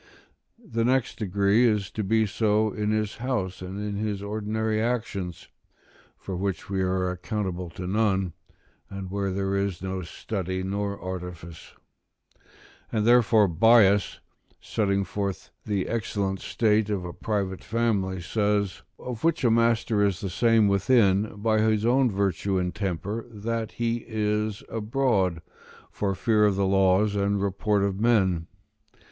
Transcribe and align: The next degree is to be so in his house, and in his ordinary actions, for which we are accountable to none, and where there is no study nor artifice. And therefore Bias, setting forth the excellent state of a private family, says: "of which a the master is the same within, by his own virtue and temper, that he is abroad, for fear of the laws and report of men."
The 0.57 0.83
next 0.83 1.19
degree 1.19 1.63
is 1.67 1.91
to 1.91 2.03
be 2.03 2.25
so 2.25 2.71
in 2.73 2.89
his 2.89 3.17
house, 3.17 3.61
and 3.61 3.79
in 3.79 3.97
his 3.97 4.23
ordinary 4.23 4.81
actions, 4.81 5.47
for 6.17 6.35
which 6.35 6.71
we 6.71 6.81
are 6.81 7.11
accountable 7.11 7.69
to 7.69 7.85
none, 7.85 8.33
and 8.89 9.11
where 9.11 9.29
there 9.29 9.55
is 9.55 9.83
no 9.83 10.01
study 10.01 10.63
nor 10.63 10.99
artifice. 10.99 11.73
And 12.91 13.05
therefore 13.05 13.47
Bias, 13.47 14.19
setting 14.59 15.03
forth 15.03 15.51
the 15.67 15.87
excellent 15.87 16.39
state 16.39 16.89
of 16.89 17.05
a 17.05 17.13
private 17.13 17.63
family, 17.63 18.21
says: 18.21 18.81
"of 18.97 19.23
which 19.23 19.43
a 19.43 19.47
the 19.47 19.51
master 19.51 20.03
is 20.03 20.19
the 20.19 20.31
same 20.31 20.67
within, 20.67 21.31
by 21.43 21.59
his 21.61 21.85
own 21.85 22.09
virtue 22.09 22.57
and 22.57 22.73
temper, 22.73 23.27
that 23.29 23.73
he 23.73 24.03
is 24.07 24.63
abroad, 24.67 25.43
for 25.91 26.15
fear 26.15 26.45
of 26.47 26.55
the 26.55 26.65
laws 26.65 27.15
and 27.15 27.39
report 27.39 27.83
of 27.83 27.99
men." 27.99 28.47